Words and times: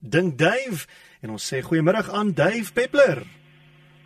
Dink 0.00 0.38
Dave 0.38 0.86
en 1.20 1.34
ons 1.36 1.44
sê 1.44 1.60
goeiemôre 1.60 2.08
aan 2.16 2.32
Dave 2.32 2.72
Peppler. 2.72 3.20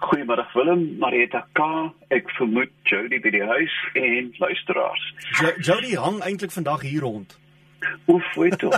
Goeiemôre 0.03 0.43
Willem, 0.55 0.83
Marieta 0.99 1.45
K, 1.55 1.63
ek 2.11 2.33
vermoed 2.35 2.73
Jody 2.91 3.21
by 3.23 3.31
die 3.31 3.45
huis 3.47 3.77
en 3.95 4.33
luisteraars. 4.43 5.05
Jo 5.39 5.53
Jody 5.63 5.95
hang 5.95 6.19
eintlik 6.27 6.51
vandag 6.51 6.83
hier 6.83 7.07
rond. 7.07 7.39
Oef, 8.11 8.27
weet 8.35 8.59
tog. 8.59 8.75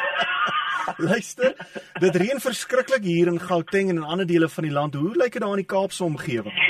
Luister, 1.10 1.54
dit 2.02 2.18
reën 2.18 2.42
verskriklik 2.42 3.06
hier 3.06 3.30
in 3.30 3.38
Gauteng 3.38 3.94
en 3.94 4.02
in 4.02 4.10
ander 4.16 4.26
dele 4.26 4.50
van 4.50 4.66
die 4.66 4.74
land. 4.74 4.98
Hoe 4.98 5.14
lyk 5.14 5.38
dit 5.38 5.42
daar 5.46 5.54
in 5.54 5.62
die 5.62 5.70
Kaapse 5.70 6.04
omgewing? 6.04 6.69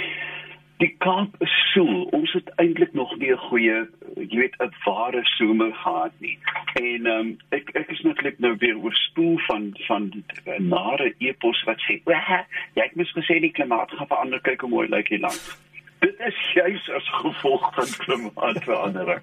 Die 0.80 0.94
Kaap 1.04 1.34
is 1.44 1.52
soel. 1.74 2.06
Ons 2.16 2.32
het 2.32 2.48
eintlik 2.62 2.94
nog 2.96 3.10
nie 3.20 3.32
'n 3.32 3.42
goeie, 3.48 3.78
jy 4.16 4.38
weet, 4.38 4.56
'n 4.58 4.72
ware 4.84 5.20
somer 5.24 5.72
gehad 5.74 6.12
nie. 6.18 6.38
En 6.74 7.06
ehm 7.06 7.18
um, 7.18 7.38
ek 7.50 7.70
ek 7.74 7.88
is 7.90 8.00
natuurlik 8.00 8.38
nou 8.38 8.56
weer 8.58 8.78
oorspoel 8.78 9.38
van 9.38 9.76
van 9.86 10.24
nare 10.58 11.14
epos 11.18 11.62
wat 11.64 11.80
sê, 11.84 12.00
"Wah, 12.04 12.44
jy 12.74 12.82
het 12.82 12.96
mos 12.96 13.12
gesê 13.12 13.40
die 13.40 13.52
klimaat 13.52 13.90
gaan 13.90 14.06
verander, 14.06 14.40
kyk 14.40 14.60
hoe 14.60 14.70
mooi 14.70 14.88
lyk 14.88 15.08
die 15.08 15.18
land." 15.18 15.58
Dit 16.00 16.16
is 16.20 16.52
juis 16.54 16.90
as 16.90 17.08
gevolg 17.08 17.74
van 17.74 17.88
klimaatsverandering. 18.04 19.22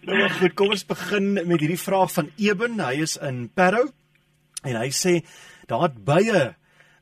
Nou 0.00 0.28
goed, 0.28 0.54
kom 0.54 0.68
ons 0.68 0.86
begin 0.86 1.32
met 1.32 1.60
hierdie 1.60 1.80
vraag 1.80 2.12
van 2.12 2.30
Eben. 2.36 2.80
Hy 2.80 3.02
is 3.02 3.16
in 3.16 3.50
Parow 3.54 3.88
en 4.62 4.76
hy 4.76 4.88
sê 4.88 5.20
daar 5.66 5.82
het 5.82 6.04
baie 6.04 6.54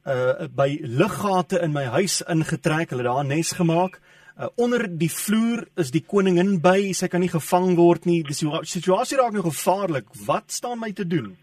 uh 0.06 0.48
by 0.50 0.78
liggate 0.82 1.60
in 1.62 1.72
my 1.72 1.84
huis 1.84 2.22
ingetrek. 2.22 2.90
Hulle 2.90 3.02
daar 3.02 3.24
'n 3.24 3.28
nes 3.28 3.52
gemaak. 3.52 4.00
Uh, 4.40 4.46
onder 4.56 4.88
die 4.98 5.10
vloer 5.10 5.66
is 5.76 5.90
die 5.90 6.04
koningin 6.06 6.60
by. 6.60 6.92
Sy 6.92 7.08
kan 7.08 7.20
nie 7.20 7.28
gevang 7.28 7.76
word 7.76 8.04
nie. 8.04 8.22
Die 8.22 8.34
situasie 8.34 9.18
raak 9.18 9.32
nou 9.32 9.42
gevaarlik. 9.42 10.08
Wat 10.26 10.50
staan 10.50 10.78
my 10.80 10.92
te 10.92 11.06
doen? 11.06 11.36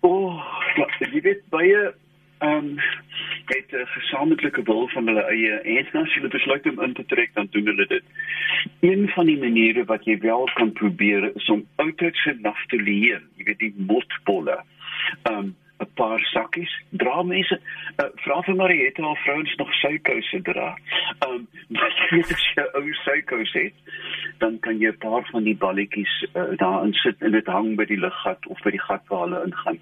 O, 0.00 0.08
oh, 0.08 0.42
jy 1.00 1.20
weet 1.20 1.48
baie 1.50 1.94
ehm 2.38 2.76
um, 2.76 2.78
het 3.46 3.70
'n 3.72 3.86
gesamentlike 3.86 4.62
wil 4.62 4.88
van 4.88 5.06
hulle 5.06 5.22
eie 5.22 5.52
en 5.52 6.00
as 6.02 6.14
hulle 6.14 6.28
besluit 6.28 6.66
om 6.66 6.82
in 6.82 6.92
te 6.92 7.04
trek 7.04 7.30
dan 7.34 7.48
doen 7.50 7.66
hulle 7.66 7.86
dit. 7.86 8.04
Een 8.80 9.08
van 9.08 9.26
die 9.26 9.38
maniere 9.38 9.84
wat 9.84 10.04
jy 10.04 10.18
wel 10.18 10.50
kan 10.54 10.72
probeer 10.72 11.30
is 11.34 11.48
om 11.48 11.66
oudtydse 11.76 12.36
naftalien, 12.40 13.22
jy 13.36 13.44
weet 13.44 13.58
die 13.58 13.74
motbolle. 13.76 14.64
Ehm 15.22 15.38
um, 15.38 15.56
'n 15.80 15.88
paar 15.94 16.20
sakkies. 16.32 16.72
Dra 16.90 17.22
mense 17.22 17.56
uh, 17.60 18.08
vra 18.24 18.40
vir 18.46 18.56
Mariette 18.56 19.02
of 19.04 19.18
vrouens 19.24 19.54
nog 19.56 19.72
suikouse 19.80 20.40
dra. 20.42 20.68
Ehm 21.26 21.34
um, 21.34 21.46
as 21.86 21.96
jy 22.10 22.62
'n 22.62 22.70
ou 22.78 22.92
suikous 23.04 23.52
het, 23.52 23.74
dan 24.38 24.58
kan 24.60 24.78
jy 24.80 24.90
'n 24.90 24.98
paar 24.98 25.24
van 25.32 25.44
die 25.44 25.56
balletjies 25.56 26.14
uh, 26.34 26.56
daarin 26.56 26.92
sit 26.92 27.22
en 27.22 27.32
dit 27.32 27.46
hang 27.46 27.76
by 27.76 27.84
die 27.84 28.00
luggat 28.00 28.46
of 28.46 28.62
by 28.64 28.70
die 28.70 28.84
gat 28.88 29.02
waar 29.08 29.26
hulle 29.26 29.44
ingaan. 29.44 29.78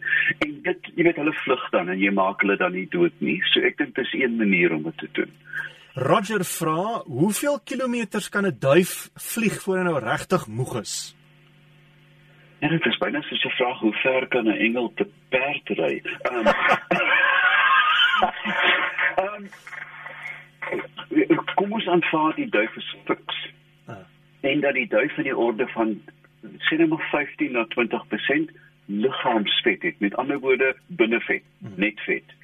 En 0.47 0.63
dit 0.63 0.81
jy 0.97 1.03
weet 1.05 1.17
hulle 1.23 1.37
vlug 1.45 1.71
dan 1.71 1.89
en 1.89 1.99
jy 1.99 2.11
maak 2.11 2.41
hulle 2.41 2.57
dan 2.57 2.73
nie 2.73 2.89
dood 2.91 3.15
nie. 3.19 3.41
So 3.53 3.61
ek 3.61 3.79
dink 3.79 3.95
dis 3.95 4.13
een 4.13 4.37
manier 4.37 4.73
om 4.75 4.83
dit 4.83 4.99
te 4.99 5.09
doen. 5.13 5.31
Roger 5.95 6.43
vra, 6.45 7.03
hoeveel 7.07 7.61
kilometers 7.65 8.29
kan 8.29 8.47
'n 8.47 8.57
duif 8.59 9.11
vlieg 9.15 9.63
voor 9.63 9.77
hy 9.77 9.85
nou 9.85 9.99
regtig 10.01 10.47
moeg 10.47 10.81
is? 10.81 11.15
Ja, 12.65 12.71
dit 12.71 12.87
is 12.87 12.97
byna 12.99 13.21
so 13.23 13.49
'n 13.49 13.51
vraag 13.51 13.79
hoe 13.79 13.93
ver 13.93 14.27
kan 14.27 14.45
'n 14.45 14.59
engel 14.67 14.93
te 14.95 15.07
perd 15.29 15.69
ry? 15.69 16.03
Ehm 16.23 16.37
um, 16.37 16.47
um, 19.25 19.49
Kom 21.55 21.73
ons 21.73 21.87
aanvaar 21.87 22.35
die 22.35 22.49
duif 22.49 22.77
is 22.77 22.97
fiks. 23.05 23.51
Uh. 23.89 23.95
En 24.41 24.61
dat 24.61 24.75
die 24.75 24.89
duif 24.89 25.17
in 25.17 25.23
die 25.23 25.37
orde 25.37 25.67
van 25.67 26.03
sê 26.59 26.77
net 26.77 26.89
maar 26.89 27.09
15 27.11 27.53
na 27.53 27.67
20% 27.69 28.51
liggaamsvet 28.87 29.83
het. 29.83 30.01
Met 30.01 30.17
ander 30.17 30.39
woorde 30.39 30.77
binnevet, 30.87 31.43
uh. 31.63 31.69
net 31.77 32.01
vet. 32.01 32.35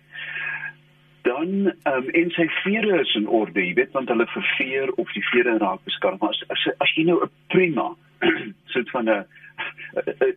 Dan 1.23 1.49
um, 1.85 2.09
en 2.09 2.31
sy 2.31 2.49
vere 2.49 3.01
is 3.01 3.15
in 3.15 3.29
orde, 3.29 3.67
jy 3.67 3.75
weet 3.75 3.93
want 3.93 4.09
hulle 4.09 4.27
verveer 4.27 4.93
of 4.93 5.13
die 5.13 5.29
vere 5.29 5.59
raak 5.59 5.85
beskadig. 5.85 6.21
Maar 6.21 6.29
as 6.29 6.45
as, 6.49 6.69
as 6.79 6.95
jy 6.95 7.05
nou 7.05 7.25
'n 7.25 7.31
prima 7.47 7.97
soort 8.73 8.91
van 8.91 9.05
'n 9.05 9.27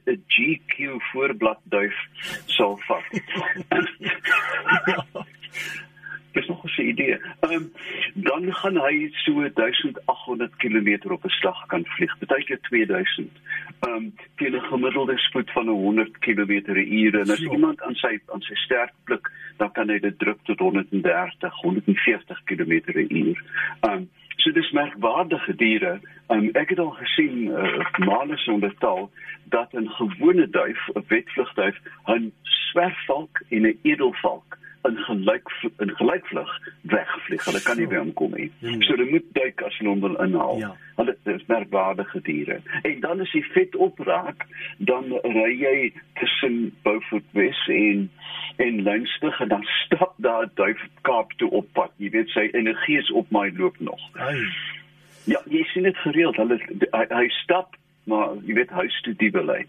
'n 0.05 0.23
GQ 0.27 1.01
voorblad 1.11 1.59
duif 1.63 1.95
sal 2.45 2.77
vat. 2.87 3.03
Dis 6.33 6.47
nog 6.47 6.63
'n 6.65 6.81
idee. 6.81 7.17
Ehm 7.39 7.51
um, 7.51 7.71
dan 8.13 8.53
gaan 8.53 8.77
hy 8.77 9.09
so 9.11 9.33
1800 9.53 10.55
km 10.55 11.11
op 11.11 11.23
'n 11.23 11.29
slag 11.29 11.65
kan 11.65 11.85
vlieg, 11.85 12.17
baie 12.17 12.43
keer 12.43 12.59
2000. 12.61 13.31
Ehm 13.79 13.93
um, 13.93 14.15
teen 14.35 14.55
'n 14.55 14.61
gemiddelde 14.61 15.17
spoed 15.17 15.51
van 15.51 15.67
100 15.67 16.17
km/h 16.17 17.13
en 17.13 17.29
as 17.29 17.41
so. 17.41 17.51
iemand 17.51 17.81
aan 17.81 17.95
sy 17.95 18.19
aan 18.33 18.41
sy 18.41 18.55
sterk 18.55 18.93
blik, 19.03 19.31
dan 19.57 19.71
kan 19.71 19.89
hy 19.89 19.99
dit 19.99 20.19
druk 20.19 20.39
tot 20.43 20.59
130, 20.59 21.61
140 21.61 22.43
km/h. 22.43 22.91
Ehm 23.79 23.91
um, 23.91 24.09
So 24.43 24.51
dis 24.51 24.71
merkwaardige 24.71 25.55
diere. 25.55 25.99
Um, 26.27 26.49
ek 26.59 26.73
het 26.73 26.79
al 26.79 26.91
gesien 26.97 27.45
uh, 27.47 27.85
male 28.03 28.35
sonder 28.43 28.73
taal 28.83 29.07
dat 29.55 29.71
'n 29.71 29.87
gewone 29.87 30.49
duif, 30.49 30.81
'n 30.93 31.05
wetvlugduif, 31.07 31.79
'n 32.11 32.33
swerfvalk 32.41 33.39
en 33.49 33.61
'n 33.67 33.79
edelvalk 33.81 34.57
in 34.83 34.97
gelyk 34.97 35.49
in 35.79 35.91
gelykvlug 35.95 36.51
wegvlieg. 36.81 37.45
Hulle 37.45 37.61
kan 37.61 37.77
nie 37.77 37.87
weer 37.87 38.01
omkom 38.01 38.33
nie. 38.35 38.51
Hmm. 38.59 38.81
So 38.81 38.95
hulle 38.95 39.09
moet 39.09 39.29
duik 39.37 39.61
as 39.61 39.77
hulle 39.77 39.93
hom 39.93 40.03
wil 40.03 40.17
inhaal. 40.23 40.59
Ja. 40.59 40.71
Hulle 40.95 41.15
is 41.35 41.45
merkwaardige 41.47 42.21
diere. 42.21 42.59
En 42.81 42.99
dan 42.99 43.23
as 43.23 43.31
die 43.31 43.45
vet 43.53 43.75
opraak, 43.75 44.45
dan 44.77 45.09
ry 45.23 45.51
jy 45.61 45.77
tussen 46.19 46.73
Beaufort 46.83 47.27
West 47.37 47.69
en 47.69 48.09
en 48.61 48.81
Lyngsburg 48.85 49.39
en 49.41 49.47
dan 49.47 49.63
stap 49.63 50.13
daar 50.21 50.49
duif 50.53 50.81
Kaap 51.01 51.31
toe 51.37 51.49
op 51.49 51.71
pad. 51.73 51.91
Jy 51.97 52.09
weet 52.13 52.29
sy 52.35 52.49
energie 52.51 52.99
is 52.99 53.11
op 53.11 53.31
my 53.31 53.49
loop 53.57 53.79
nog. 53.79 54.01
Ai. 54.13 54.43
Ja, 55.23 55.39
jy 55.49 55.63
sien 55.71 55.87
dit 55.87 55.97
gereeld. 56.03 56.37
Hulle 56.37 56.59
hy, 56.91 57.05
hy 57.09 57.27
stap, 57.41 57.77
maar 58.03 58.35
jy 58.43 58.59
weet 58.59 58.75
huis 58.75 59.01
toe 59.07 59.15
die 59.17 59.31
belei. 59.31 59.63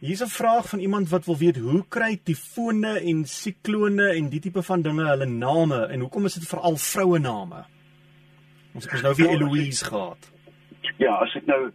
Hier's 0.00 0.20
'n 0.20 0.28
vraag 0.28 0.68
van 0.68 0.78
iemand 0.78 1.08
wat 1.08 1.24
wil 1.24 1.36
weet 1.36 1.56
hoe 1.56 1.84
kry 1.88 2.20
tifone 2.22 3.00
en 3.00 3.24
siklone 3.24 4.08
en 4.08 4.28
die 4.28 4.40
tipe 4.40 4.62
van 4.62 4.82
dinge 4.82 5.04
hulle 5.04 5.26
name 5.26 5.86
en 5.86 6.00
hoekom 6.00 6.24
is 6.24 6.34
dit 6.34 6.48
veral 6.48 6.76
vroue 6.76 7.18
name? 7.18 7.64
Ons 8.74 8.90
het 8.90 9.02
nou 9.02 9.14
vir 9.14 9.28
Eloise 9.28 9.84
gehad. 9.84 10.32
Ja, 10.96 11.14
as 11.14 11.34
ek 11.34 11.46
nou 11.46 11.70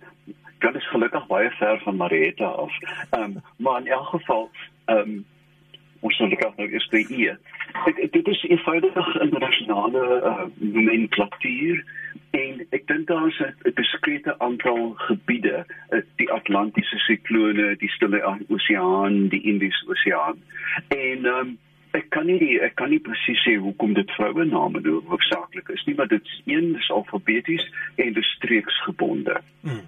kan 0.57 0.75
is 0.75 0.89
gelukkig 0.89 1.27
baie 1.27 1.49
ver 1.49 1.79
van 1.83 1.95
Marietta 1.95 2.45
af. 2.45 2.71
Ehm 3.09 3.23
um, 3.23 3.41
maar 3.57 3.79
in 3.81 3.87
elk 3.87 4.07
geval 4.07 4.49
ehm 4.85 4.97
um, 4.97 5.25
ons 5.99 6.15
sal 6.15 6.29
dit 6.29 6.39
nou 6.39 6.69
eers 6.69 6.87
by 6.89 7.05
E. 7.09 7.35
Dit 8.11 8.27
is 8.27 8.43
eenvoudig 8.43 8.95
'n 8.95 9.21
internasionale 9.21 10.21
uh, 10.23 10.45
nomenklatuur 10.57 11.75
en 11.75 11.81
ek 11.81 12.00
dink 12.91 13.07
daar 13.07 13.28
is 13.28 13.40
'n 13.40 13.74
beskrete 13.74 14.35
aantal 14.40 14.94
gebiede, 15.07 15.66
uh, 15.90 16.02
die 16.16 16.31
Atlantiese 16.31 16.97
siklone, 17.07 17.75
die 17.78 17.90
Stille 17.90 18.22
Oseaan, 18.47 19.28
die 19.28 19.41
Indiese 19.41 19.88
Oseaan. 19.88 20.38
En 20.88 21.25
um, 21.25 21.57
ek 21.91 22.09
kan 22.09 22.25
nie 22.25 22.59
ek 22.63 22.75
kan 22.79 22.91
nie 22.91 23.02
presies 23.03 23.40
sê 23.46 23.56
hoekom 23.59 23.96
dit 23.97 24.12
vroue 24.16 24.46
name 24.47 24.81
doen 24.84 25.03
hoofsaaklik 25.12 25.72
is 25.74 25.84
nie, 25.88 25.96
maar 25.96 26.07
dit 26.12 26.24
is 26.24 26.41
een 26.46 26.75
is 26.79 26.91
alfabeties 26.91 27.66
en 27.96 28.13
dit 28.13 28.29
streeksgebonde. 28.35 29.41
Hmm. 29.62 29.88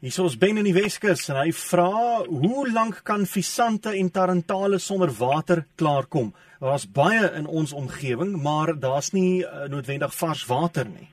Hier 0.00 0.24
is 0.24 0.38
Ben 0.38 0.56
in 0.56 0.64
die 0.64 0.74
Weskus 0.74 1.28
en 1.28 1.36
hy 1.36 1.50
vra 1.52 2.24
hoe 2.24 2.64
lank 2.72 3.02
kan 3.04 3.26
visante 3.28 3.92
en 3.92 4.10
tarantale 4.10 4.78
sonder 4.78 5.12
water 5.18 5.66
klaarkom? 5.76 6.32
Daar's 6.60 6.86
baie 6.88 7.30
in 7.36 7.46
ons 7.46 7.72
omgewing, 7.72 8.42
maar 8.42 8.72
daar's 8.80 9.12
nie 9.12 9.42
uh, 9.44 9.68
noodwendig 9.68 10.14
vars 10.16 10.46
water 10.48 10.88
nie. 10.88 11.08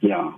Ja. 0.00 0.34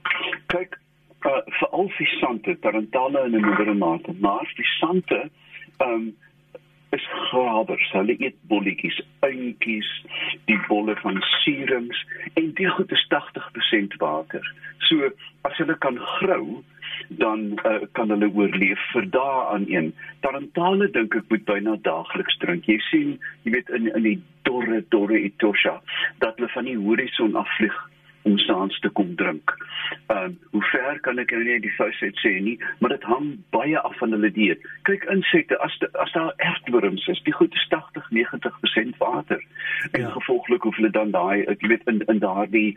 Kyk, 0.47 0.79
uh, 1.27 1.43
vir 1.59 1.69
al 1.71 1.91
visante, 1.97 2.57
tarantale 2.63 3.25
in 3.27 3.37
'n 3.37 3.41
mindere 3.41 3.75
mate, 3.75 4.15
maar 4.21 4.53
visante 4.55 5.31
ehm 5.79 5.93
um, 5.93 6.17
is 6.91 7.07
grabers. 7.29 7.91
Hulle 7.93 8.17
eet 8.19 8.37
bolletjies, 8.49 9.01
eintjies, 9.21 9.89
die 10.45 10.59
bolle 10.69 10.97
van 11.03 11.21
sierings 11.43 12.07
en 12.35 12.53
dit 12.55 12.71
goed 12.71 12.93
is 12.93 13.07
80% 13.09 13.99
water. 13.99 14.53
So 14.89 15.11
as 15.43 15.57
hulle 15.57 15.77
kan 15.79 15.99
grou, 15.99 16.65
dan 17.09 17.61
uh, 17.65 17.85
kan 17.93 18.11
hulle 18.11 18.31
oorleef 18.35 18.81
vir 18.93 19.07
dae 19.11 19.45
aan 19.53 19.69
een. 19.69 19.93
Tarantale 20.25 20.91
dink 20.97 21.15
ek 21.15 21.29
moet 21.29 21.45
byna 21.45 21.77
daagliks 21.83 22.41
drink. 22.43 22.67
Jy 22.69 22.79
sien, 22.89 23.15
jy 23.45 23.53
weet 23.59 23.69
in 23.69 23.93
in 23.95 24.03
die 24.09 24.19
dorre 24.49 24.83
dorre 24.89 25.21
Etosha 25.21 25.79
dat 26.25 26.37
hulle 26.37 26.51
van 26.57 26.65
die 26.65 26.79
horison 26.81 27.37
afvlieg 27.37 27.77
om 28.29 28.39
saans 28.45 28.79
te 28.85 28.91
kom 28.99 29.15
drink. 29.17 29.55
Ehm 30.13 30.31
uh, 30.31 30.37
hoe 30.53 30.63
ver 30.71 31.01
kan 31.07 31.19
ek 31.23 31.33
nou 31.35 31.43
nie 31.47 31.59
die 31.65 31.75
fout 31.77 31.97
sê 32.23 32.33
nie, 32.45 32.57
maar 32.81 32.93
dit 32.95 33.05
hang 33.09 33.29
baie 33.57 33.79
af 33.81 33.97
van 34.01 34.15
hulle 34.17 34.31
dieet. 34.37 34.65
Kyk 34.89 35.07
insekte 35.15 35.59
as 35.65 35.77
de, 35.83 35.91
as 36.05 36.13
daar 36.17 36.33
ertworms 36.51 37.07
is, 37.13 37.23
die 37.25 37.37
goed 37.37 37.55
is 37.55 37.67
80 37.73 38.09
90% 38.21 38.99
water. 39.03 39.45
En 39.93 40.01
ja. 40.07 40.15
gevolglik 40.17 40.63
hoef 40.69 40.81
hulle 40.81 40.93
dan 40.95 41.13
daai 41.17 41.45
ek 41.55 41.67
weet 41.73 41.87
in 41.93 42.03
in 42.07 42.25
daardie 42.25 42.71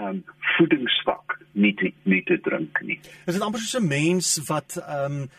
ehm 0.00 0.08
um, 0.08 0.24
voedingsvak 0.56 1.38
nie 1.52 1.74
te, 1.74 1.92
nie 2.02 2.22
te 2.28 2.40
drink 2.40 2.82
nie. 2.84 2.98
Is 3.26 3.36
dit 3.36 3.44
amper 3.44 3.62
soos 3.62 3.80
'n 3.80 3.88
mens 3.88 4.34
wat 4.48 4.76
ehm 4.86 5.22
um, 5.22 5.30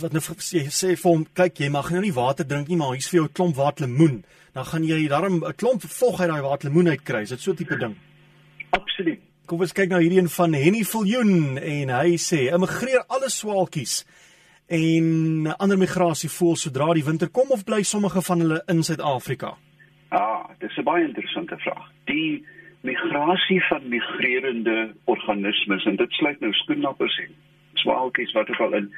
wat 0.00 0.12
nou 0.14 0.22
sê 0.38 0.66
sê 0.70 0.94
vir 0.96 1.10
hom 1.10 1.24
kyk 1.34 1.64
jy 1.64 1.70
mag 1.72 1.90
nou 1.90 2.02
nie 2.04 2.14
water 2.14 2.46
drink 2.46 2.68
nie 2.68 2.78
maar 2.80 2.94
hier's 2.94 3.10
vir 3.10 3.20
jou 3.20 3.26
'n 3.28 3.36
klomp 3.38 3.56
waterlemoen 3.56 4.22
dan 4.54 4.64
gaan 4.64 4.84
jy 4.84 5.08
daarom 5.08 5.42
'n 5.44 5.56
klomp 5.56 5.82
vog 5.82 6.20
uit 6.20 6.30
daai 6.30 6.42
waterlemoen 6.42 6.88
uitkry 6.88 7.22
is 7.22 7.34
dit 7.34 7.40
so 7.40 7.54
tipe 7.54 7.76
ding 7.76 7.96
absoluut. 8.70 9.20
Kom 9.46 9.60
ons 9.60 9.72
kyk 9.74 9.90
nou 9.90 10.00
hierdie 10.00 10.20
een 10.20 10.30
van 10.30 10.52
Henny 10.54 10.84
Viljoen 10.86 11.58
en 11.58 11.90
hy 11.90 12.16
sê 12.22 12.46
immigreer 12.54 13.02
alle 13.08 13.30
swaalkies 13.30 14.04
en 14.70 15.50
ander 15.58 15.78
migrasie 15.78 16.30
voel 16.30 16.54
sodra 16.56 16.92
die 16.94 17.04
winter 17.04 17.28
kom 17.34 17.50
of 17.50 17.64
bly 17.66 17.82
sommige 17.82 18.22
van 18.22 18.44
hulle 18.44 18.60
in 18.70 18.84
Suid-Afrika? 18.86 19.56
Ah 20.10 20.46
dis 20.60 20.76
'n 20.76 20.84
baie 20.84 21.04
interessante 21.04 21.56
vraag. 21.58 21.86
Die 22.04 22.44
migrasie 22.80 23.62
van 23.68 23.88
migrerende 23.88 24.94
organismes 25.04 25.84
en 25.84 25.96
dit 25.96 26.12
sluit 26.12 26.40
nou 26.40 26.52
skoenlappers 26.52 27.18
en 27.18 27.34
swaalkies 27.74 28.32
wat 28.32 28.50
ook 28.50 28.60
al 28.60 28.74
in 28.74 28.92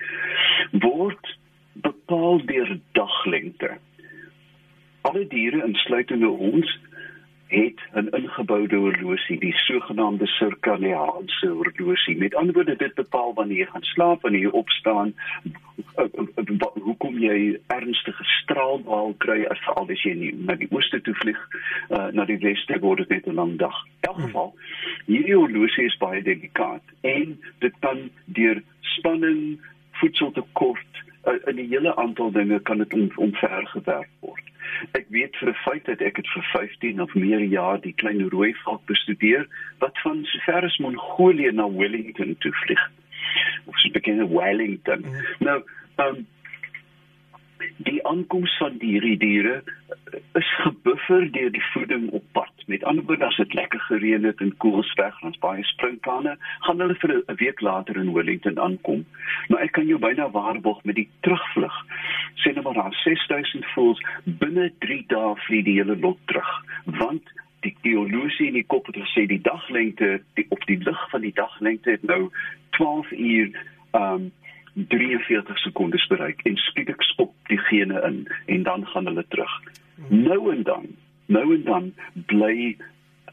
word 0.73 1.39
bepaal 1.73 2.45
deur 2.47 2.79
daglengte. 2.93 3.71
Alle 5.01 5.27
diere 5.27 5.65
insluitende 5.67 6.29
ons 6.29 6.79
het 7.53 7.81
'n 7.95 8.09
ingeboude 8.21 8.77
horlosie, 8.77 9.39
die 9.39 9.57
sogenaamde 9.57 10.27
sirkadiaanse 10.27 11.49
horlosie. 11.49 12.17
Met 12.17 12.35
ander 12.35 12.55
woorde, 12.55 12.77
dit 12.77 12.95
bepaal 12.95 13.35
wanneer 13.35 13.59
jy 13.59 13.67
gaan 13.67 13.83
slaap, 13.83 14.23
wanneer 14.23 14.41
jy 14.41 14.49
opstaan, 14.49 15.15
hoekom 16.83 17.19
jy 17.19 17.59
ernstige 17.67 18.25
straalbaal 18.25 19.15
kry 19.19 19.45
as 19.45 19.59
veral 19.67 19.91
as 19.91 20.03
jy 20.03 20.15
nie 20.15 20.33
na 20.47 20.55
die 20.55 20.69
ooste 20.71 21.01
toe 21.01 21.15
vlieg, 21.15 21.41
uh, 21.91 22.09
na 22.13 22.25
die 22.25 22.39
weste 22.39 22.79
word 22.81 22.99
dit 22.99 23.09
net 23.09 23.27
'n 23.27 23.35
lang 23.35 23.57
dag. 23.59 23.85
In 23.85 24.09
elk 24.09 24.21
geval, 24.21 24.55
hierdie 25.07 25.37
horlosie 25.37 25.85
is 25.85 25.97
baie 25.97 26.23
delikaat 26.23 26.83
en 27.01 27.39
dit 27.59 27.75
kan 27.81 28.11
deur 28.25 28.63
spanning, 28.81 29.61
voedseltekort, 30.01 31.05
uh, 31.25 31.53
'n 31.53 31.69
hele 31.69 31.97
aantal 31.97 32.31
dinge 32.31 32.61
kan 32.61 32.79
dit 32.79 33.17
omvergewerk 33.17 34.11
word. 34.21 34.52
Ek 34.99 35.07
weet 35.09 35.37
vir 35.37 35.49
'n 35.49 35.63
feit 35.65 35.85
dat 35.85 36.01
ek 36.01 36.17
dit 36.17 36.29
vir 36.35 36.43
15 36.53 37.01
of 37.01 37.15
meer 37.15 37.41
jaar 37.41 37.81
die 37.81 37.95
klein 37.95 38.29
rooi 38.29 38.55
valk 38.65 38.85
bestudeer 38.87 39.47
wat 39.79 39.99
van 40.05 40.25
sover 40.25 40.65
as 40.65 40.79
Mongolië 40.79 41.53
na 41.53 41.71
Wellington 41.71 42.37
toe 42.39 42.53
vlieg. 42.53 42.91
Of 43.67 43.79
so 43.79 43.91
bekende 43.91 44.29
Wellington. 44.29 45.01
Mm. 45.01 45.25
Nou, 45.39 45.63
um, 45.97 46.27
die 47.77 48.01
aankoms 48.07 48.57
van 48.59 48.77
hierdie 48.81 49.17
diere 49.19 49.63
is 50.39 50.51
gebuffer 50.65 51.31
deur 51.33 51.51
die 51.51 51.65
voeding 51.73 52.11
op 52.11 52.25
pad. 52.33 52.52
Met 52.67 52.85
ander 52.85 53.05
woorde, 53.05 53.25
as 53.25 53.37
dit 53.37 53.55
lekker 53.55 53.81
gereën 53.81 54.25
het 54.25 54.41
en 54.41 54.57
koels 54.57 54.95
weg, 54.95 55.19
dan's 55.21 55.39
baie 55.39 55.65
springplanne, 55.65 56.37
gaan 56.67 56.81
hulle 56.81 56.95
vir 56.95 57.15
'n 57.15 57.37
week 57.37 57.61
later 57.61 57.97
in 57.97 58.13
Wellington 58.13 58.61
aankom. 58.61 59.05
Maar 59.49 59.61
ek 59.61 59.73
kan 59.73 59.87
jou 59.87 59.99
byna 59.99 60.31
waarborg 60.31 60.85
met 60.85 60.95
die 60.95 61.09
terugvlug. 61.21 61.77
Sê 62.35 62.55
nou 62.55 62.63
maar 62.63 62.75
daar 62.83 62.95
6000 63.05 63.67
voels 63.75 64.01
binne 64.25 64.73
3 64.79 65.05
dae 65.07 65.35
vlieg 65.37 65.65
die 65.65 65.79
hele 65.79 65.97
lot 65.97 66.19
terug, 66.25 66.65
want 66.85 67.23
die 67.61 67.77
geologie 67.83 68.47
in 68.47 68.59
die 68.59 68.67
kop 68.67 68.87
het 68.87 68.97
gesê 68.97 69.27
die 69.27 69.41
daglengte 69.41 70.23
die 70.35 70.47
op 70.49 70.65
die 70.67 70.79
lig 70.79 71.11
van 71.11 71.21
die 71.21 71.35
daglengte 71.35 71.91
het 71.91 72.03
nou 72.03 72.31
12 72.71 73.11
uur 73.11 73.51
um 73.93 74.33
43 74.75 75.59
sekondes 75.59 76.07
bereik 76.07 76.41
en 76.49 76.57
skielik 76.57 77.03
skop 77.03 77.35
diegene 77.51 78.01
in 78.09 78.27
en 78.47 78.63
dan 78.63 78.87
gaan 78.87 79.07
hulle 79.11 79.25
terug. 79.29 79.61
Nou 80.09 80.53
en 80.53 80.63
dan, 80.63 80.87
nou 81.27 81.55
en 81.55 81.65
dan 81.65 81.93
bly 82.27 82.77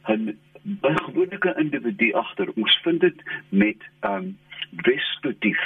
'n 0.07 0.37
gewone 0.81 1.55
individu 1.57 2.13
agter. 2.13 2.47
Ons 2.55 2.79
vind 2.83 3.01
dit 3.01 3.23
met 3.49 3.77
um 4.01 4.37
wespedief 4.69 5.61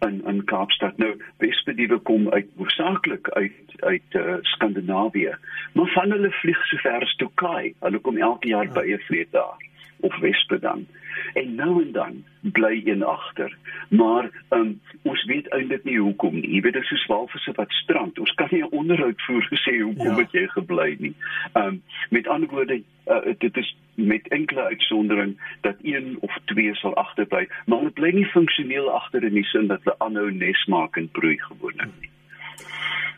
in 0.00 0.22
in 0.26 0.44
Kaapstad. 0.44 0.96
Nou 0.96 1.16
wespediewe 1.36 1.98
kom 1.98 2.30
uit 2.30 2.46
hoofsaaklik 2.56 3.28
uit 3.28 3.52
uit 3.76 4.08
uh, 4.10 4.34
Skandinawië, 4.40 5.36
maar 5.72 5.90
van 5.94 6.10
hulle 6.10 6.30
vlieg 6.30 6.66
so 6.66 6.76
ver 6.76 7.02
as 7.02 7.14
Tokai. 7.16 7.74
Hulle 7.80 7.98
kom 7.98 8.16
elke 8.16 8.48
jaar 8.48 8.68
by 8.72 8.86
'n 8.92 9.04
vlieg 9.06 9.30
daar 9.30 9.56
of 10.00 10.18
wespe 10.18 10.58
dan. 10.58 10.86
En 11.32 11.54
nou 11.54 11.82
en 11.82 11.92
dan 11.92 12.24
bly 12.40 12.82
een 12.84 13.02
agter. 13.02 13.56
Maar 13.88 14.30
um, 14.50 14.80
ons 15.02 15.24
weet 15.24 15.48
eintlik 15.48 15.84
nie 15.84 15.98
hoekom 15.98 16.34
nie. 16.34 16.54
Jy 16.54 16.60
weet 16.60 16.72
dit 16.78 16.82
is 16.82 16.88
soos 16.88 17.06
walvisse 17.06 17.52
wat 17.56 17.70
strand. 17.82 18.18
Ons 18.18 18.34
kan 18.34 18.48
nie 18.50 18.62
'n 18.62 18.70
onderhoud 18.70 19.22
voer 19.26 19.46
gesê 19.50 19.78
hoekom 19.80 20.16
ja. 20.16 20.18
het 20.18 20.32
jy 20.32 20.46
gebly 20.46 20.96
nie. 20.98 21.14
Um 21.52 21.82
met 22.10 22.28
ander 22.28 22.48
woorde 22.48 22.82
uh, 23.06 23.34
dit 23.38 23.56
is 23.56 23.76
met 23.94 24.28
enkele 24.28 24.62
uitsondering 24.62 25.36
dat 25.60 25.76
een 25.82 26.16
of 26.20 26.38
twee 26.44 26.74
sal 26.74 26.94
agterbly, 26.94 27.48
maar 27.66 27.78
hulle 27.78 27.90
bly 27.90 28.10
nie 28.10 28.26
funksioneel 28.26 28.90
agter 28.90 29.24
in 29.24 29.34
die 29.34 29.44
sin 29.44 29.66
dat 29.66 29.84
hulle 29.84 29.96
aanhou 29.98 30.30
nes 30.30 30.64
maak 30.66 30.96
en 30.96 31.08
broei 31.10 31.38
gewoonlik 31.38 31.92
nie. 32.00 32.10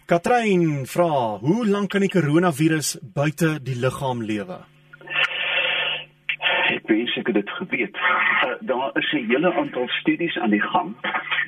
Katrein 0.05 0.87
vra, 0.87 1.39
hoe 1.41 1.67
lank 1.67 1.91
kan 1.91 2.05
die 2.05 2.13
koronavirus 2.13 2.99
buite 3.15 3.57
die 3.65 3.77
liggaam 3.81 4.23
lewe? 4.23 4.74
Ek 6.71 6.87
wens 6.89 7.17
ek 7.17 7.27
het 7.27 7.35
dit 7.35 7.51
geweet. 7.51 7.97
Uh, 7.97 8.55
daar 8.61 8.91
is 8.95 9.13
'n 9.13 9.27
hele 9.29 9.53
aantal 9.55 9.89
studies 9.89 10.39
aan 10.39 10.51
die 10.51 10.63
gang 10.63 10.95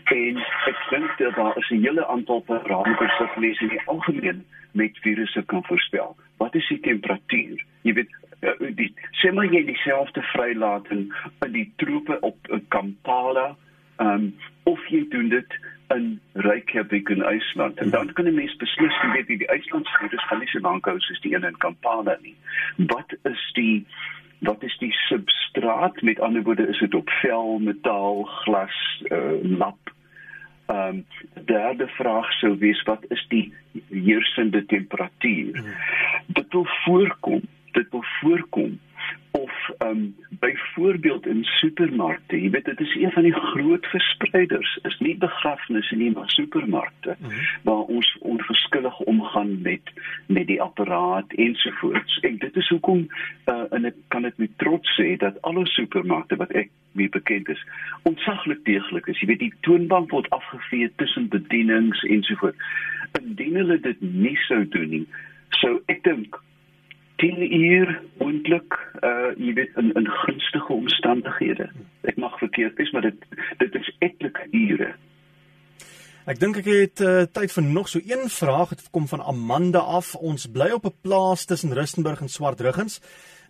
en 0.04 0.36
ek 0.66 0.78
dink 0.90 1.18
dat 1.18 1.34
daar 1.34 1.56
is 1.56 1.70
'n 1.70 1.80
hele 1.80 2.06
aantal 2.06 2.40
parameters 2.40 3.18
wat 3.18 3.36
mense 3.36 3.62
in 3.62 3.68
die 3.68 3.86
algemeen 3.86 4.44
met 4.72 4.98
virusse 4.98 5.42
kan 5.42 5.64
voorspel. 5.64 6.16
Wat 6.36 6.54
is 6.54 6.68
die 6.68 6.80
temperatuur? 6.80 7.64
Jy 7.82 7.92
weet 7.92 8.10
uh, 8.40 8.76
die 8.76 8.94
sê 9.10 9.32
maar 9.32 9.52
jy 9.52 9.64
dieselfde 9.64 10.22
vrylaat 10.22 10.90
in 10.90 11.12
die 11.52 11.72
troepe 11.76 12.20
op 12.20 12.36
Kampala, 12.68 13.56
um, 13.96 14.34
of 14.62 14.86
jy 14.86 15.06
doen 15.08 15.28
dit 15.28 15.58
in 15.94 16.20
Reykjavik 16.32 17.08
in 17.08 17.22
IJsland 17.22 17.78
en 17.78 17.90
dan 17.90 18.12
kan 18.12 18.24
'n 18.24 18.34
mens 18.34 18.56
beslis 18.56 19.02
weet 19.12 19.26
die 19.26 19.48
IJslandse 19.48 19.96
virus 19.98 20.26
gaan 20.26 20.38
nie 20.38 20.48
so 20.48 20.58
lank 20.60 20.84
hou 20.84 21.00
soos 21.00 21.20
die 21.20 21.34
een 21.34 21.44
in 21.44 21.56
Kampala 21.56 22.18
nie. 22.22 22.36
Wat 22.76 23.16
is 23.22 23.50
die 23.52 23.86
wat 24.38 24.62
is 24.62 24.78
die 24.78 24.92
substraat? 24.92 26.02
Met 26.02 26.20
ander 26.20 26.42
woorde 26.42 26.68
is 26.68 26.78
dit 26.78 26.94
op 26.94 27.10
vel 27.10 27.58
metaal 27.58 28.22
glas 28.22 29.04
uh, 29.04 29.18
lap? 29.42 29.94
Ehm 30.66 30.88
um, 30.88 31.06
derde 31.44 31.86
vraag 31.86 32.32
sou 32.32 32.56
wees 32.58 32.82
wat 32.82 33.04
is 33.08 33.26
die 33.28 33.52
heersende 33.88 34.66
temperatuur? 34.66 35.56
Hmm. 35.58 35.74
dit 36.26 36.52
wil 36.52 36.66
voorkom 36.66 37.40
dit 37.72 37.90
wil 37.90 38.04
voorkom 38.20 38.78
um, 39.78 40.14
byvoorbeeld 40.28 41.26
in 41.26 41.44
supermarkte, 41.44 42.40
jy 42.40 42.50
weet 42.50 42.64
dit 42.64 42.80
is 42.80 42.94
een 42.94 43.12
van 43.12 43.22
die 43.22 43.34
groot 43.34 43.86
verspreiders, 43.86 44.78
is 44.82 44.98
nie 44.98 45.16
begrafnisse 45.16 45.96
nie, 45.96 46.10
maar 46.12 46.30
supermarkte 46.30 47.16
mm 47.18 47.28
-hmm. 47.28 47.46
waar 47.62 47.84
ons 47.98 48.16
onverskillig 48.20 48.98
omgaan 49.00 49.62
met 49.62 49.92
met 50.26 50.46
die 50.46 50.62
apparaat 50.62 51.32
ensovoorts. 51.32 52.18
En 52.18 52.38
dit 52.38 52.56
is 52.56 52.68
hoekom 52.68 53.06
uh, 53.46 53.62
en 53.70 53.84
ek 53.84 53.94
kan 54.08 54.22
dit 54.22 54.36
met 54.38 54.50
trots 54.56 55.00
sê 55.00 55.16
dat 55.16 55.42
alle 55.42 55.66
supermarkte 55.66 56.36
wat 56.36 56.50
ek 56.50 56.70
mee 56.92 57.08
bekend 57.08 57.48
is, 57.48 57.66
ontsaglik 58.02 58.64
deeglik 58.64 59.06
is. 59.06 59.20
Jy 59.20 59.26
weet 59.26 59.38
die 59.38 59.54
toonbank 59.60 60.10
word 60.10 60.30
afgevee 60.30 60.92
tussen 60.96 61.28
bedienings 61.28 62.02
ensovoorts. 62.02 62.58
Indien 63.20 63.54
hulle 63.54 63.80
dit 63.80 64.00
nie 64.00 64.36
sou 64.36 64.68
doen 64.68 64.88
nie, 64.88 65.06
sou 65.48 65.82
ek 65.86 66.02
dink 66.02 66.40
10 67.16 67.54
uur 67.54 68.00
moontlik 68.18 68.76
uh 69.02 69.32
jy 69.36 69.52
weet 69.54 69.76
in 69.76 69.92
in 69.92 70.08
gunstige 70.08 70.72
omstandighede. 70.72 71.70
Ek 72.02 72.16
mag 72.16 72.38
verkeerd 72.38 72.76
wees, 72.76 72.90
maar 72.92 73.02
dit 73.02 73.26
dit 73.58 73.74
is 73.74 73.92
etlike 73.98 74.48
ure. 74.50 74.94
Ek 76.26 76.40
dink 76.42 76.56
ek 76.58 76.66
het 76.66 77.00
uh, 77.06 77.22
tyd 77.30 77.52
vir 77.54 77.62
nog 77.62 77.88
so 77.88 78.00
een 78.02 78.26
vraag. 78.28 78.74
Dit 78.74 78.90
kom 78.90 79.06
van 79.06 79.22
Amanda 79.22 79.78
af. 79.78 80.14
Ons 80.18 80.48
bly 80.50 80.72
op 80.74 80.86
'n 80.86 80.94
plaas 81.00 81.44
tussen 81.44 81.74
Rustenburg 81.74 82.20
en 82.20 82.28
Swartruggens. 82.28 83.00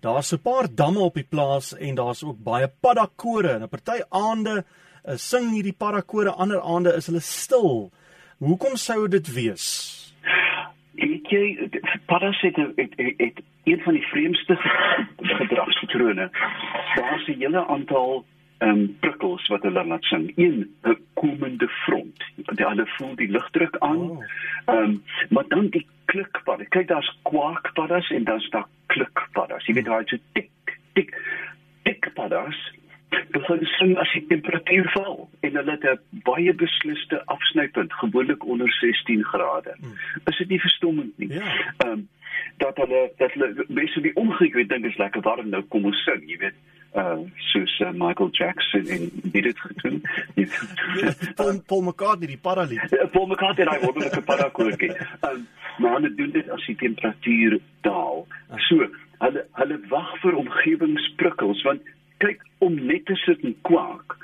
Daar's 0.00 0.32
'n 0.32 0.42
paar 0.42 0.68
damme 0.74 1.00
op 1.00 1.14
die 1.14 1.24
plaas 1.24 1.72
en 1.76 1.94
daar's 1.94 2.22
ook 2.22 2.42
baie 2.42 2.68
paddakore. 2.80 3.48
En 3.48 3.62
'n 3.62 3.68
party 3.68 4.02
aande 4.08 4.64
uh, 5.08 5.16
sing 5.16 5.50
hierdie 5.50 5.72
paddakore, 5.72 6.30
ander 6.30 6.60
aande 6.60 6.92
is 6.94 7.06
hulle 7.06 7.20
stil. 7.20 7.90
Hoekom 8.38 8.76
sou 8.76 9.08
dit 9.08 9.32
wees? 9.32 9.95
Weet 11.28 11.70
jy, 11.70 11.80
paddas 12.06 12.40
het, 12.40 12.56
het, 12.56 12.92
het, 12.96 13.14
het 13.16 13.42
een 13.64 13.80
van 13.80 13.92
die 13.92 14.06
vreemdste 14.06 14.56
gedragspatrone. 15.40 16.30
Daar's 16.94 17.26
'n 17.26 17.38
hele 17.38 17.66
aantal 17.66 18.24
ehm 18.58 18.70
um, 18.70 18.96
prikkels 19.00 19.46
wat 19.46 19.62
hulle 19.62 19.84
laat 19.84 20.04
sing. 20.04 20.32
Een 20.36 20.74
'n 20.82 20.98
komende 21.14 21.68
front. 21.68 22.24
Die 22.36 22.64
ander 22.64 22.94
voel 22.96 23.14
die 23.14 23.30
lugdruk 23.30 23.76
aan. 23.78 24.10
Oh. 24.10 24.24
Ehm 24.64 24.76
oh. 24.76 24.84
um, 24.84 25.02
maar 25.28 25.44
dan 25.48 25.68
die 25.68 25.86
klikpad. 26.04 26.68
Kyk 26.68 26.88
daar's 26.88 27.18
kwakpaddas 27.22 28.10
en 28.10 28.24
dan's 28.24 28.48
daar 28.48 28.66
klikpaddas. 28.86 29.66
Jy 29.66 29.74
weet 29.74 29.84
daai 29.84 30.04
so 30.06 30.16
tik 30.32 30.50
tik 30.92 31.20
tikpaddas. 31.82 32.72
Begin 33.30 33.64
sing 33.78 33.96
as 33.98 34.12
die 34.12 34.24
temperatuur 34.26 34.90
val 34.94 35.28
en 35.40 35.56
hulle 35.56 35.70
het 35.70 35.84
'n 35.84 36.22
baie 36.24 36.54
besliste 36.54 37.22
afsnypunt 37.24 37.92
gewoonlik 37.92 38.46
onder 38.46 38.72
16 38.72 39.24
grade. 39.24 39.74
Hmm. 39.80 39.98
Is 40.24 40.36
dit 40.38 40.48
nie 40.48 40.60
verstommend 40.60 41.18
nie? 41.18 41.32
Ja. 41.32 41.74
Ehm 41.76 41.92
um, 41.92 42.08
dat 42.56 42.76
hulle 42.76 43.12
dat 43.16 43.32
hulle 43.32 43.64
mense 43.68 44.00
die 44.00 44.14
omgekeerde 44.16 44.74
dink 44.74 44.84
is 44.84 44.96
lekker 44.96 45.20
warm 45.20 45.48
nou 45.48 45.62
kom 45.62 45.84
ons 45.84 46.02
sing 46.04 46.22
jy 46.30 46.38
weet 46.38 46.54
uh 46.96 47.18
soos 47.52 47.80
uh, 47.80 47.90
Michael 47.92 48.30
Jackson 48.32 48.86
en 48.86 49.10
dit 49.22 49.58
gedoen. 49.58 50.02
Paul 51.38 51.60
Paul 51.66 51.82
McCartney 51.82 52.26
die 52.26 52.40
paralied. 52.40 52.96
Paul 53.12 53.26
McCartney 53.26 53.68
hy 53.68 53.80
word 53.84 53.98
met 54.00 54.16
'n 54.16 54.24
parakoortjie. 54.24 54.92
Um 55.20 55.46
maar 55.80 55.98
hulle 55.98 56.14
doen 56.14 56.30
dit 56.32 56.48
as 56.50 56.64
die 56.66 56.76
temperatuur 56.76 57.58
daal. 57.80 58.26
So 58.68 58.88
hulle 59.18 59.44
hulle 59.60 59.78
wag 59.92 60.14
vir 60.22 60.40
omgewingsprikkels 60.40 61.62
want 61.68 61.82
kyk 62.18 62.42
om 62.58 62.74
net 62.86 63.06
te 63.06 63.14
sit 63.14 63.44
en 63.44 63.56
kwak 63.62 64.16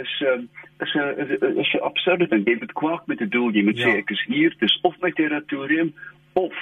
is 0.00 0.22
um, 0.26 0.48
is 0.80 0.94
'n 0.94 1.58
is 1.58 1.74
'n 1.74 1.82
absurde 1.82 2.28
ding. 2.28 2.46
Jy 2.46 2.56
moet 2.58 2.72
kwak 2.72 3.06
met 3.06 3.20
'n 3.20 3.28
doel. 3.28 3.50
Jy 3.52 3.64
moet 3.64 3.78
ja. 3.78 3.86
sê 3.86 3.96
ek 3.98 4.10
is 4.10 4.24
hier, 4.28 4.54
dis 4.58 4.78
of 4.82 4.94
my 5.00 5.10
territorium 5.10 5.94
of 6.32 6.54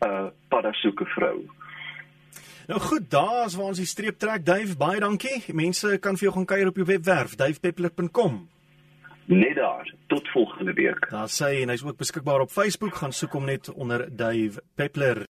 'n 0.00 0.08
uh, 0.08 0.26
paddasoeke 0.48 1.04
vrou. 1.04 1.44
Nou 2.68 2.80
goed, 2.80 3.10
daar's 3.10 3.54
waar 3.54 3.66
ons 3.72 3.78
die 3.80 3.86
streep 3.86 4.18
trek. 4.18 4.44
Duif, 4.44 4.76
baie 4.76 5.00
dankie. 5.00 5.40
Mense 5.56 5.98
kan 6.04 6.16
vir 6.16 6.28
jou 6.28 6.34
gaan 6.34 6.44
kuier 6.44 6.68
op 6.68 6.76
jou 6.76 6.84
webwerf, 6.84 7.34
duifpeppler.com. 7.40 8.48
Net 9.24 9.54
daar. 9.54 9.94
Tot 10.06 10.28
volgende 10.28 10.72
week. 10.72 11.10
Daar 11.10 11.28
sê 11.32 11.52
hy 11.52 11.62
en 11.62 11.72
hy's 11.72 11.84
ook 11.84 11.96
beskikbaar 11.96 12.44
op 12.44 12.52
Facebook. 12.52 12.94
Gaan 13.00 13.12
soek 13.12 13.32
hom 13.32 13.44
net 13.44 13.72
onder 13.72 14.08
Duif 14.16 14.60
Peppler. 14.74 15.28